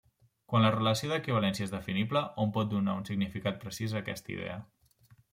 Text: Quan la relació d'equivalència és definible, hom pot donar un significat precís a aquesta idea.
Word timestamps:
Quan 0.51 0.63
la 0.65 0.69
relació 0.75 1.09
d'equivalència 1.09 1.65
és 1.67 1.73
definible, 1.73 2.23
hom 2.43 2.53
pot 2.55 2.71
donar 2.71 2.95
un 3.01 3.05
significat 3.09 3.61
precís 3.65 3.93
a 3.93 3.99
aquesta 4.01 4.33
idea. 4.37 4.57